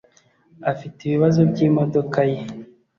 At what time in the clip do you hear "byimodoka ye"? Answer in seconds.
1.51-2.41